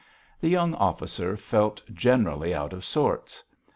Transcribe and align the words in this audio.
The 0.39 0.49
young 0.49 0.73
officer 0.73 1.37
felt 1.37 1.83
generally 1.93 2.55
out 2.55 2.73
of 2.73 2.83
sorts. 2.83 3.43